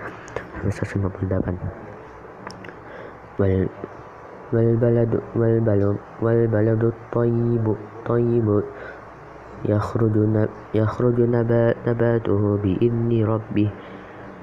والبلد, 4.53 5.21
والبلد, 5.37 5.97
والبلد 6.23 6.85
الطيب 6.85 7.75
طيب 8.07 8.62
يخرج, 9.64 11.21
نباته 11.87 12.59
بإذن 12.62 13.25
ربه. 13.25 13.71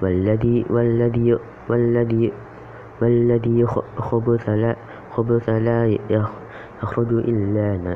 والذي, 0.01 0.65
والذي, 0.69 1.38
والذي, 1.69 2.34
والذي 3.01 3.65
خبث 3.97 4.49
لا, 4.49 4.75
خبث 5.12 5.49
لا 5.49 5.97
يخرج 6.84 7.12
إلا, 7.13 7.95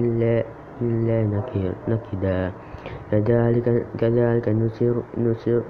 إلا, 0.00 0.44
إلا 0.82 1.42
نكدا. 1.88 2.52
كذلك, 3.10 3.86
كذلك 3.98 4.48
نسر, 4.48 4.94
نسر, 5.18 5.62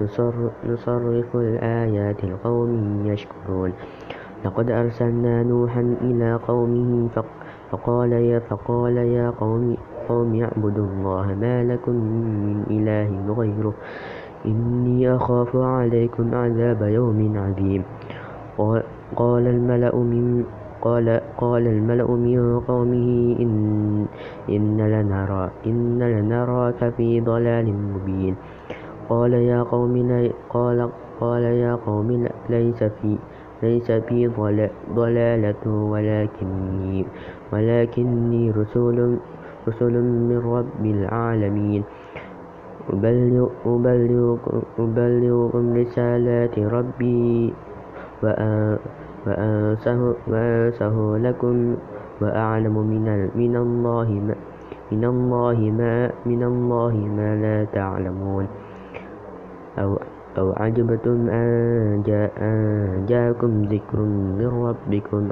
نسر 0.00 0.50
نصرف 0.66 1.36
الآيات 1.36 2.24
لقوم 2.24 3.06
يشكرون. 3.06 3.72
لقد 4.44 4.70
أرسلنا 4.70 5.42
نوحا 5.42 5.96
إلى 6.00 6.34
قومه 6.34 7.08
فقال 7.08 7.45
يا 8.12 8.38
فقال 8.38 8.96
يا 8.96 9.30
قوم 9.30 9.76
قوم 10.08 10.42
اعبدوا 10.42 10.86
الله 10.86 11.26
ما 11.34 11.64
لكم 11.64 11.92
من 12.46 12.62
إله 12.70 13.34
غيره. 13.38 13.74
إني 14.46 15.16
أخاف 15.16 15.56
عليكم 15.56 16.34
عذاب 16.34 16.82
يوم 16.82 17.18
عظيم. 17.36 17.82
قال 19.16 19.46
الملأ 19.46 19.96
من 19.96 20.44
قال, 20.82 21.20
قال 21.38 21.66
الملأ 21.66 22.10
من 22.10 22.60
قومه 22.60 23.36
إن, 23.40 24.06
إن, 24.48 24.78
لنرى 24.80 25.50
إن 25.66 25.98
لنراك 25.98 26.94
في 26.96 27.20
ضلال 27.20 27.66
مبين. 27.74 28.34
قال 29.08 29.32
يا 29.32 29.62
قوم 29.62 29.94
قال 30.50 30.90
قال 31.20 31.42
يا 31.42 31.74
قوم 31.74 32.28
ليس 32.50 32.84
في 32.84 33.16
ليس 33.62 33.90
بي 33.90 34.28
ضلالة 34.94 35.64
ولكني 35.66 37.06
ولكني 37.52 38.50
رسول 38.50 39.18
رسول 39.68 39.94
من 40.30 40.38
رب 40.38 40.84
العالمين. 40.84 41.82
أبلغكم, 42.86 44.62
أبلغكم 44.78 45.64
رسالات 45.76 46.58
ربي 46.58 47.54
وأنسه 49.26 50.98
لكم 51.26 51.56
وأعلم 52.22 52.76
من 52.78 53.06
من 53.34 53.54
الله 53.56 54.08
ما 54.26 54.34
من 54.92 55.04
الله 55.04 55.58
ما 55.78 56.10
من 56.26 56.42
الله 56.42 56.94
ما 56.94 57.28
لا 57.42 57.64
تعلمون. 57.74 58.46
أو 59.78 59.98
أو 60.38 60.52
عجبتم 60.52 61.28
أن 61.28 62.02
جاء 62.06 62.32
جاءكم 63.08 63.62
ذكر 63.62 63.98
من 64.38 64.50
ربكم 64.66 65.22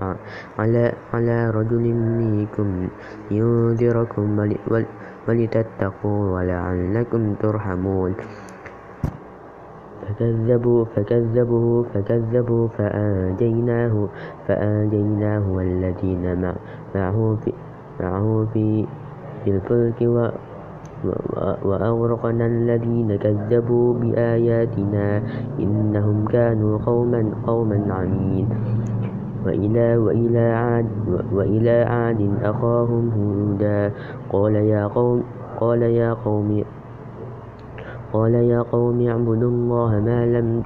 على 0.58 0.92
على 1.12 1.50
رجل 1.50 1.84
منكم 1.94 2.88
ينذركم 3.30 4.38
ولتتقوا 5.28 6.22
ولعلكم 6.34 7.34
ترحمون. 7.34 8.14
فكذبوا 10.04 10.84
فكذبوا 10.84 11.84
فكذبوا 11.94 12.68
فأنجيناه 12.68 14.08
فأنجيناه 14.48 15.44
والذين 15.50 16.54
معه 16.94 17.36
في 17.44 17.52
معه 18.00 18.46
في 18.54 18.86
الفلك 19.46 20.00
وأغرقنا 21.64 22.46
الذين 22.46 23.16
كذبوا 23.16 23.94
بآياتنا 23.94 25.22
إنهم 25.60 26.24
كانوا 26.24 26.78
قوما 26.86 27.30
قوما 27.46 27.78
عمين. 27.90 28.48
وإلى 29.46 29.96
وإلى 29.96 30.46
عاد 30.52 30.86
وإلى 31.32 31.76
عاد 31.82 32.20
أخاهم 32.42 33.04
هودا. 33.10 33.92
قال 34.32 34.54
يا 34.54 34.86
قوم 34.86 35.22
قال 35.60 35.82
يا 35.82 36.12
قوم 36.12 36.64
قال 38.12 38.34
يا 38.34 38.60
قوم 38.62 39.08
اعبدوا 39.08 39.50
الله 39.50 39.90
ما 40.00 40.20
لم 40.26 40.62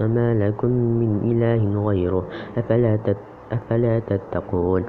ما 0.00 0.34
لكم 0.34 0.70
من 0.70 1.10
إله 1.24 1.62
غيره. 1.88 2.24
أفلا 2.58 2.96
تتقون 2.96 3.31
أفلا 3.52 3.98
تتقون؟ 3.98 4.82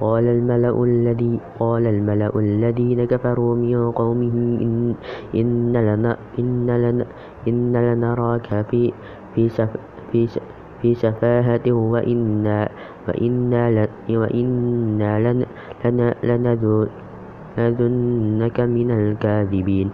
قال 0.00 0.24
الملأ 0.24 0.84
الذي 0.84 1.40
قال 1.58 1.86
الملأ 1.86 2.32
الذين 2.36 3.04
كفروا 3.04 3.54
من 3.54 3.90
قومه 3.92 4.34
إن, 4.62 4.94
إن 5.34 5.72
لنا 5.72 6.16
إن 6.38 6.66
لنا 6.70 7.06
إن 7.48 7.72
لنراك 7.72 8.66
في 8.70 8.92
في 9.34 9.48
سف 9.48 9.70
في 10.12 10.28
في 10.82 10.94
سفاهة 10.94 11.66
وإنا 11.72 12.68
وإنا 13.08 13.88
وإنا 14.10 15.10
لنظنك 17.58 18.58
من 18.60 18.88
الكاذبين. 18.90 19.88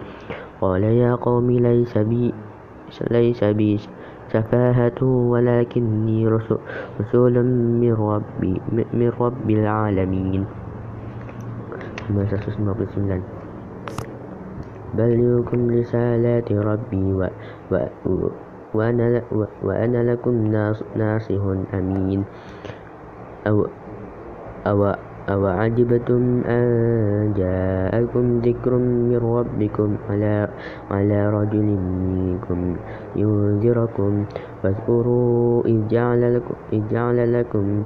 قال 0.61 0.83
يا 0.83 1.15
قوم 1.15 1.51
ليس 1.51 1.97
بي 1.97 2.33
ليس 3.11 3.43
بي 3.43 3.79
سفاهة 4.29 5.01
ولكني 5.03 6.27
رسول 6.99 7.35
من 7.81 7.93
رب, 7.93 8.41
من 8.93 9.09
رب 9.19 9.47
العالمين. 9.49 10.45
بلغكم 14.93 15.59
رسالات 15.69 16.49
ربي 16.51 17.13
و 17.13 17.21
و 18.05 18.29
وأنا, 18.73 19.21
وأنا 19.63 19.99
لكم 20.13 20.35
ناصح 20.95 21.43
أمين. 21.73 22.21
أو, 23.47 23.67
أو 24.67 24.93
أوعجبتم 25.29 26.41
أن 26.45 27.33
جاءكم 27.37 28.39
ذكر 28.39 28.73
من 28.77 29.17
ربكم 29.17 29.97
على, 30.09 30.47
على 30.91 31.29
رجل 31.29 31.67
منكم 32.09 32.75
ينذركم 33.15 34.25
فاذكروا 34.63 35.65
إذ 35.65 35.87
جعل 35.87 36.35
لكم 36.35 36.55
إذ 36.73 36.81
جعل 36.91 37.33
لكم 37.33 37.83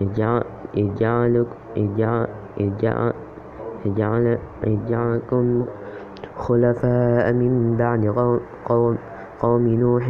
إذ 0.00 0.12
جعل 0.14 0.42
إذ 0.76 0.94
جعل 0.94 1.46
إذ 1.76 1.88
جعل 1.96 2.26
إذ 3.86 3.94
جعل 3.94 4.38
إذ 4.66 4.78
جعلكم 4.88 5.64
خلفاء 6.36 7.32
من 7.32 7.76
بعد 7.76 8.06
قوم 8.66 8.98
قوم 9.40 9.68
نوح 9.68 10.04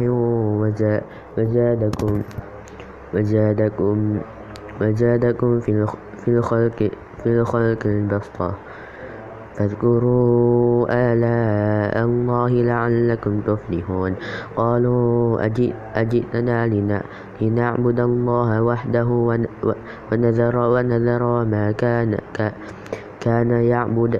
وزادكم 1.37 2.21
وزادكم 3.13 4.19
وزادكم 4.81 5.59
في 5.59 5.71
في 6.25 6.31
الخلق 6.31 6.79
في 7.23 7.29
الخلق 7.29 7.85
البسطة. 7.85 8.55
فاذكروا 9.53 10.89
آلاء 10.89 11.93
الله 12.05 12.49
لعلكم 12.49 13.33
تفلحون. 13.45 14.13
قالوا 14.55 15.45
أجئتنا 15.95 16.57
لنعبد 17.41 17.99
الله 17.99 18.49
وحده 18.61 19.09
ونذر, 20.11 20.55
ونذر 20.57 21.23
ما 21.45 21.71
كان 21.71 22.17
كان 23.21 23.51
يعبد 23.51 24.19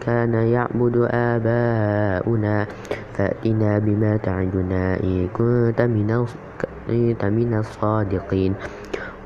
كان 0.00 0.34
يعبد 0.34 0.96
آباؤنا. 1.10 2.66
فأتنا 3.12 3.78
بما 3.78 4.16
تعدنا 4.16 5.02
إن 5.02 5.28
كنت 5.34 5.80
من 7.24 7.52
الصادقين. 7.54 8.52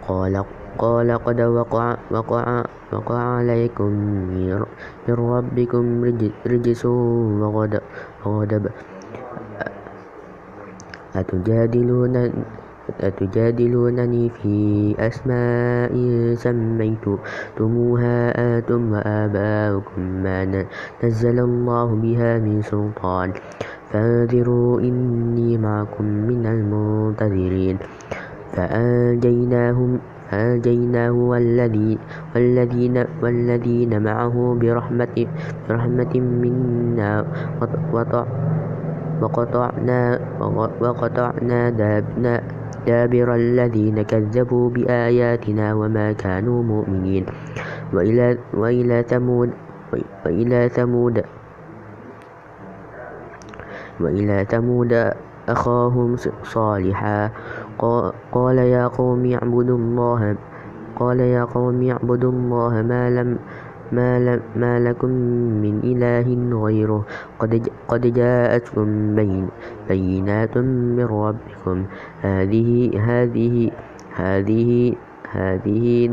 قال 0.08 0.34
قال 0.78 1.08
قد 1.24 1.40
وقع, 1.40 1.96
وقع, 2.10 2.64
وقع 2.92 3.18
عليكم 3.18 3.90
من 4.36 4.64
ربكم 5.08 5.84
رجس 6.46 6.86
وغضب 8.24 8.64
أتجادلون 11.16 12.32
أتجادلونني 13.00 14.30
في 14.30 14.54
أسماء 14.98 15.92
سميتموها 16.34 18.18
أنتم 18.38 18.92
وآباؤكم 18.92 20.02
ما 20.22 20.64
نزل 21.02 21.38
الله 21.38 21.88
بها 21.94 22.38
من 22.38 22.62
سلطان. 22.62 23.32
فانظروا 23.90 24.80
إني 24.80 25.58
معكم 25.58 26.04
من 26.04 26.46
المنتظرين. 26.46 27.76
فأنجيناهم 28.52 29.98
فأنجيناه 30.30 31.10
والذي 31.10 31.98
والذين, 32.34 32.96
والذين 33.22 33.92
معه 34.02 34.56
برحمة, 34.60 35.16
برحمة 35.68 36.12
منا. 36.14 37.24
وقطعنا, 39.22 40.00
وقطعنا 40.80 41.60
دابر 42.86 43.28
الذين 43.34 44.02
كذبوا 44.02 44.70
بآياتنا 44.70 45.66
وما 45.74 46.12
كانوا 46.12 46.62
مؤمنين. 46.62 47.24
وإلى, 47.94 48.38
وإلى 48.54 49.02
ثمود 49.02 49.50
وإلى 50.26 50.68
ثمود 50.68 51.24
وإلى 54.00 54.44
ثمود 54.50 54.92
أخاهم 55.48 56.16
صالحا. 56.42 57.30
قال 58.32 58.58
يا 58.58 58.86
قوم 58.86 59.32
اعبدوا 59.32 59.78
الله. 59.78 60.36
قال 60.96 61.20
يا 61.20 61.44
قوم 61.44 61.90
اعبدوا 61.90 62.32
الله 62.32 62.82
ما 62.82 63.10
لم 63.10 63.38
ما, 63.92 64.40
ما 64.56 64.80
لكم 64.80 65.10
من 65.62 65.80
إله 65.84 66.26
غيره. 66.64 67.04
قد, 67.38 67.68
قد 67.88 68.02
جاءتكم 68.12 69.14
بين 69.14 69.48
بينات 69.88 70.58
من 70.58 71.04
ربكم. 71.04 71.84
هذه 72.22 72.70
هذه 73.00 73.70
هذه 74.16 74.94
هذه 75.32 76.06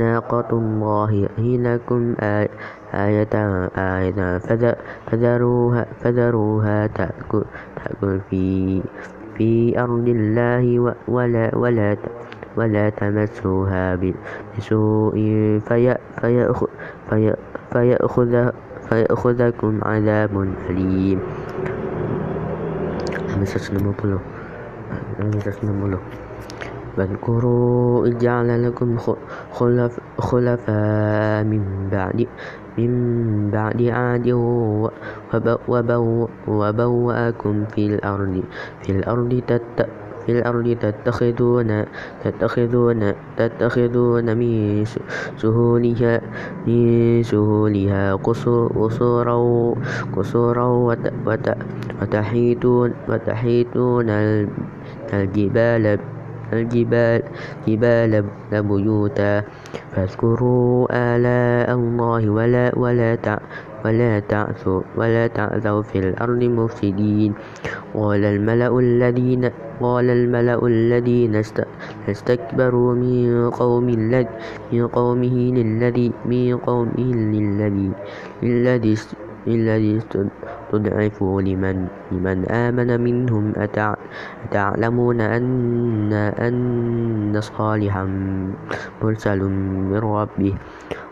ناقة 0.00 0.50
الله. 0.52 1.28
هي 1.36 1.56
لكم 1.58 2.14
آية, 2.20 2.50
آية. 2.94 4.38
فذروها, 5.06 5.86
فذروها 6.00 6.86
تأكل, 6.86 7.44
تأكل 7.76 8.20
في, 8.30 8.82
في 9.36 9.80
أرض 9.80 10.08
الله 10.08 10.94
ولا, 11.08 11.56
ولا, 11.56 11.96
ولا 12.56 12.90
تمسوها 12.90 13.96
بسوء 14.58 15.14
في 15.68 15.96
فيأخذ 16.20 16.66
في 17.10 17.36
فيأخذ 17.72 18.50
فيأخذكم 18.88 19.80
عذاب 19.84 20.32
أليم. 20.70 21.20
Hamzah 23.36 23.60
60 23.60 23.92
Hamzah 25.20 25.40
60 25.44 25.98
واذكروا 26.96 28.06
إذ 28.06 28.18
جعل 28.18 28.62
لكم 28.68 28.98
خلف 29.52 30.00
خلفاء 30.18 31.44
من 31.44 31.88
بعد 31.92 32.26
من 32.78 33.50
بعد 33.50 33.82
عاد 33.82 34.28
وبوأكم 36.48 37.64
في 37.64 37.86
الأرض 37.86 38.42
في 38.82 38.92
الأرض 38.92 39.42
في 40.26 40.32
الأرض 40.32 40.66
تتخذون 40.82 41.84
تتخذون 42.24 43.12
تتخذون 43.36 44.26
من 44.36 44.84
سهولها 45.36 46.20
من 46.66 47.22
سهولها 47.22 48.14
قصورا 48.14 49.36
قصورا 50.16 50.66
وتحيتون 52.02 52.90
وتحيتون 53.08 54.08
الجبال 55.12 55.98
الجبال 56.52 57.22
جبال 57.68 58.12
بيوتا 58.52 59.44
فاذكروا 59.92 60.86
آلاء 60.90 61.68
الله 61.74 62.22
ولا 62.30 62.66
ولا 62.78 63.18
ولا 63.84 64.18
تعثوا 64.18 64.82
ولا 64.96 65.26
تعثوا 65.26 65.82
في 65.82 65.98
الأرض 65.98 66.42
مفسدين. 66.42 67.34
قال 67.94 68.22
الملأ 68.24 68.78
الذين 68.78 69.42
قال 69.80 70.06
الملأ 70.10 70.66
الذين 70.66 71.34
استكبروا 72.08 72.94
من 72.94 73.50
قوم 73.50 73.86
من 74.72 74.86
قومه 74.86 75.36
للذي 75.58 76.12
من 76.26 76.56
قومه 76.56 77.08
للذي 77.14 77.90
للذي 78.42 78.94
الذي 79.54 80.02
استضعفوا 80.02 81.42
لمن, 81.42 81.86
لمن 82.12 82.38
آمن 82.50 83.00
منهم 83.00 83.52
أتعلمون 84.50 85.20
أن, 85.20 86.12
أن 86.12 87.40
صالحا 87.40 88.04
مرسل 89.02 89.40
من 89.92 89.98
ربه. 89.98 90.54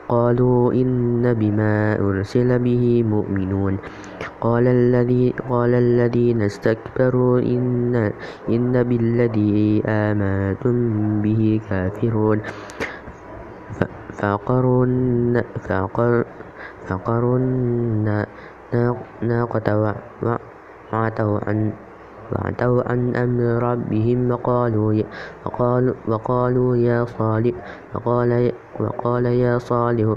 قالوا 0.08 0.72
إن 0.72 1.34
بما 1.34 1.96
أرسل 2.00 2.58
به 2.58 3.02
مؤمنون. 3.02 3.78
قال, 4.40 4.66
الذي 4.66 5.34
قال 5.48 5.72
الذين 5.74 6.42
استكبروا 6.42 7.40
إن, 7.40 8.12
إن 8.48 8.82
بالذي 8.82 9.82
آمنتم 9.86 10.76
به 11.22 11.60
كافرون. 11.70 12.38
فعقروا 14.14 14.86
فعقر 15.60 16.24
فعقروا 16.86 17.38
الناقة 19.22 19.68
وعتوا 20.92 21.38
عن 21.46 21.72
وعتوا 22.32 22.88
عن 22.88 23.16
أمر 23.16 23.62
ربهم 23.62 24.30
وقالوا 24.30 25.02
وقالوا, 25.44 25.94
وقالوا 26.08 26.76
يا 26.76 27.04
صالح 27.04 27.54
وقال, 27.94 28.52
وقال 28.80 29.26
يا 29.26 29.58
صالح 29.58 30.16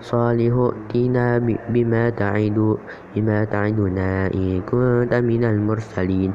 صالح 0.00 0.54
ائتنا 0.94 1.38
بما 1.68 2.10
تعد 2.10 2.76
بما 3.16 3.44
تعدنا 3.44 4.26
إن 4.34 4.60
كنت 4.62 5.14
من 5.14 5.44
المرسلين. 5.44 6.32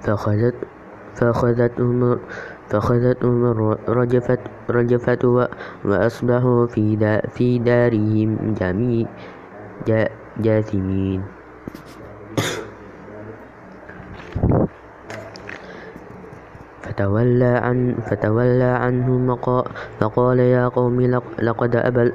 فأخذت 0.00 0.54
فأخذتهم 1.14 2.18
فأخذتهم 2.68 3.40
الرجفة 3.88 4.38
رجفة 4.70 5.48
وأصبحوا 5.84 6.66
في, 6.66 6.96
دا 6.96 7.20
في 7.20 7.58
دارهم 7.58 8.54
جميع 8.60 9.06
جاثمين. 10.40 11.22
فتولى, 16.96 17.44
عن 17.44 17.94
فتولى 18.06 18.64
عنهم 18.64 19.36
فقال 20.00 20.38
يا 20.38 20.68
قوم 20.68 21.00
لقد 21.42 21.76
أبل 21.76 22.12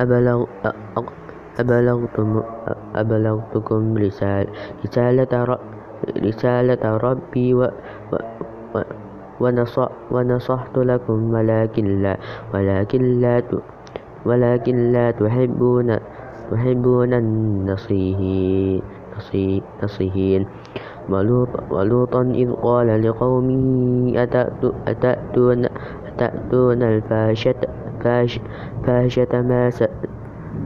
أبلغ 0.00 0.44
أبلغتم 1.58 2.42
أبلغتكم 2.94 3.82
رسالة, 3.98 4.46
رسالة 6.22 6.96
ربي 6.96 7.54
و 7.54 7.68
ونصحت 10.10 10.78
لكم 10.78 11.34
ولكن 11.34 12.02
لا 12.02 12.16
ولكن 12.54 13.20
لا 13.20 13.42
ولكن 14.26 14.92
لا 14.92 15.10
تحبون 15.10 15.96
تحبون 16.50 17.12
النصيحين 17.14 18.82
ولوطا 21.70 22.22
إذ 22.22 22.52
قال 22.52 23.02
لقومه 23.02 24.12
أتأتون, 24.86 25.66
أتأتون 26.06 26.82
الفاحشة 26.82 27.60
فاشة 28.84 29.32
ما 29.42 29.70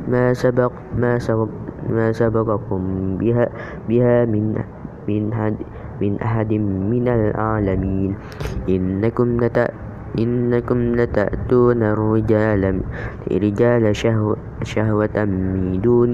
ما 0.08 0.32
سبق 0.32 0.72
ما 0.96 1.18
سبق 1.18 1.48
ما 1.90 2.12
سبقكم 2.12 2.82
بها 3.18 3.48
بها 3.88 4.24
من 4.24 4.54
من 5.08 5.34
حد 5.34 5.56
من 6.02 6.18
أحد 6.18 6.50
من 6.90 7.06
العالمين. 7.06 8.10
إنكم 8.66 9.28
لت 9.38 9.70
إنكم 10.18 10.78
لتأتون 10.98 11.80
الرجال 11.82 12.62
رجال 13.32 13.84
شهوة, 13.96 14.36
شهوة 14.62 15.16
من 15.24 15.80
دون 15.80 16.12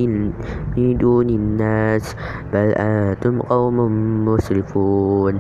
من 0.77 0.88
دون 1.01 1.29
الناس. 1.31 2.05
بل 2.53 2.68
أنتم 2.77 3.40
قوم 3.40 3.77
مسرفون. 4.29 5.35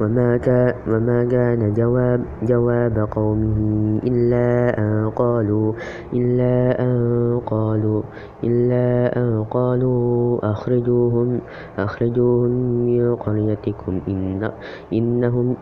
وما 0.00 1.24
كان 1.30 1.74
جواب, 1.74 2.20
جواب 2.42 3.08
قومه 3.10 3.58
إلا 4.04 4.78
أن 4.78 5.10
قالوا 5.16 5.72
إلا 6.14 6.82
أن 6.82 7.40
قالوا 7.46 8.02
إلا 8.44 9.16
أن 9.16 9.44
قالوا 9.50 10.38
أخرجوهم 10.52 11.40
أخرجوهم 11.78 12.50
من 12.86 13.16
قريتكم 13.16 14.00
إن 14.08 14.50
إنهم 14.92 15.56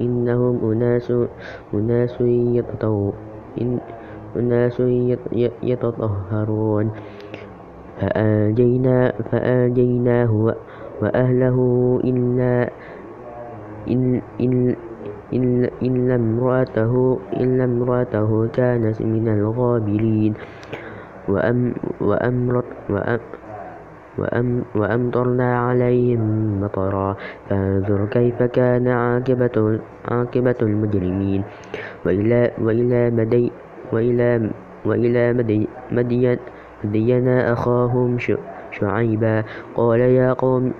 إنهم 0.00 0.72
أناس 0.72 1.12
أناس 1.74 2.14
أناس 4.36 4.80
يتطهرون. 5.62 6.90
فأنجينا 8.00 9.12
فأنجيناه 9.30 10.54
وأهله 11.02 11.58
إلا 12.04 12.70
إن 13.88 14.20
إن 14.40 14.74
إن 15.82 16.10
امرأته 16.10 16.92
إلا 17.32 17.64
امرأته 17.64 18.30
كانت 18.52 18.98
من 19.02 19.28
الغابرين. 19.28 20.34
وأمطرنا 24.74 25.48
عليهم 25.58 26.22
مطرا. 26.60 27.16
فانظر 27.48 28.00
كيف 28.10 28.42
كان 28.42 28.88
عاقبة 28.88 30.58
المجرمين. 30.62 31.42
وإلى, 32.06 32.50
وإلى, 32.58 33.10
مدي 33.10 33.52
وإلى, 33.92 34.50
وإلى 34.84 35.24
مدي 35.92 36.38
مدين 36.84 37.28
أخاهم 37.28 38.18
شعيبا. 38.80 39.44
قال 39.74 40.00
يا 40.00 40.32
قوم 40.32 40.72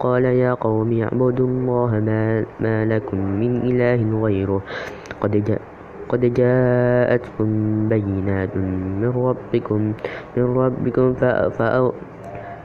قال 0.00 0.24
يا 0.24 0.52
قوم 0.54 1.02
اعبدوا 1.02 1.46
الله 1.48 1.90
ما, 2.00 2.44
ما 2.60 2.84
لكم 2.84 3.18
من 3.18 3.52
إله 3.70 4.00
غيره. 4.22 4.62
قد 5.20 5.44
جاء 5.44 5.60
قد 6.12 6.34
جاءتكم 6.34 7.48
بينات 7.88 8.56
من 8.56 9.12
ربكم 9.16 9.92
من 10.36 10.44
ربكم 10.56 11.14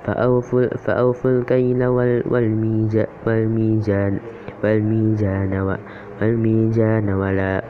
فأوفوا, 0.08 0.68
فأوفوا 0.76 1.32
الكيل 1.32 1.86
والميزان 1.86 3.08
والميزان 3.28 4.20
والميزان 4.64 5.78
والميزان 6.22 7.10
ولا 7.10 7.64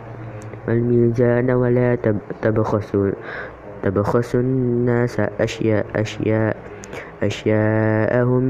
والميزان 0.67 1.51
ولا 1.51 1.95
تبخسوا 2.41 3.11
تبخسوا 3.83 4.39
الناس 4.39 5.19
أشياء 5.19 5.85
أشياء 5.95 6.57
أشياءهم 7.23 8.43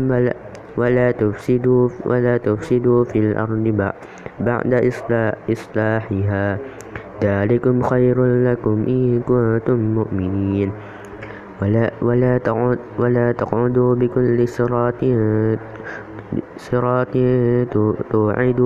ولا 0.77 1.11
تفسدوا 1.11 1.89
ولا 2.05 2.37
تفسدوا 2.37 3.03
في 3.03 3.19
الأرض 3.19 3.65
بعد 4.39 4.71
إصلاحها. 5.49 6.57
ذلكم 7.23 7.75
خير 7.81 8.17
لكم 8.45 8.77
إن 8.87 9.21
كنتم 9.25 9.79
مؤمنين. 9.97 10.69
ولا 11.61 11.89
ولا 12.01 12.37
تقعد 12.37 12.79
ولا 13.01 13.31
تقعدوا 13.31 13.95
بكل 13.95 14.47
صراط 14.47 15.01
صراط 16.57 17.13
توعد 18.11 18.59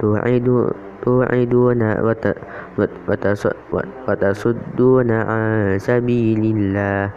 توعد 0.00 0.48
توعدون 1.00 1.80
وتصدون 4.08 5.10
عن 5.10 5.78
سبيل 5.80 6.42
الله 6.56 7.10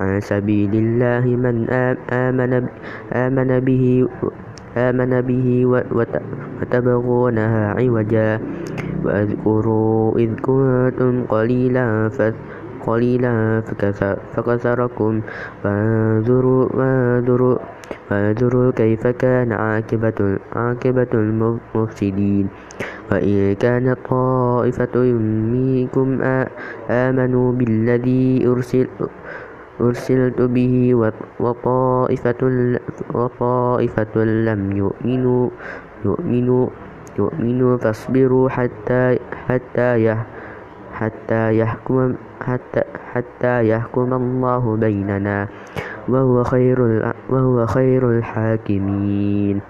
عن 0.00 0.20
سبيل 0.20 0.72
الله 0.74 1.24
من 1.38 1.56
آمن 2.10 2.52
آمن 3.12 3.50
به 3.62 3.84
آمن 4.76 5.12
به 5.22 5.48
وتبغونها 6.60 7.64
عوجا 7.78 8.30
واذكروا 9.04 10.18
إذ 10.18 10.30
كنتم 10.42 11.12
قليلا 11.24 12.10
قليلا 12.86 13.34
فكثركم 14.34 15.12
فانظروا, 15.62 16.64
فانظروا, 16.68 17.58
فانظروا 18.08 18.72
كيف 18.72 19.06
كان 19.06 19.52
عاقبة, 19.52 20.38
عاقبة 20.56 21.12
المفسدين. 21.14 22.48
وإن 23.12 23.54
كانت 23.56 23.98
طائفة 24.08 24.94
منكم 25.52 26.08
آمنوا 26.90 27.52
بالذي 27.52 28.46
أرسل 28.48 28.86
أرسلت 29.80 30.40
به 30.42 30.74
وطائفة, 31.40 32.40
وطائفة 33.14 34.14
لم 34.24 34.62
يؤمنوا, 34.72 35.44
يؤمنوا, 36.04 36.66
يؤمنوا 37.18 37.76
فاصبروا 37.76 38.48
حتى 38.48 39.18
حتى 39.48 40.16
حتى 40.92 41.42
يحكم 41.58 42.14
حتى 42.40 42.82
حتى 43.14 43.54
يحكم 43.68 44.08
الله 44.12 44.64
بيننا. 44.76 45.48
وهو 46.08 46.44
خير 46.44 46.78
وهو 47.30 47.66
خير 47.66 48.10
الحاكمين. 48.10 49.60